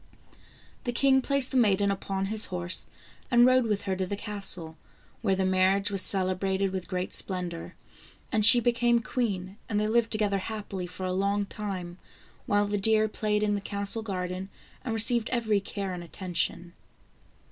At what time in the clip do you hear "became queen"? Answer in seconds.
8.59-9.57